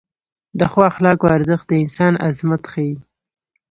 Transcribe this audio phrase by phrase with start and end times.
[0.59, 2.95] د ښو اخلاقو ارزښت د انسان عظمت ښیي.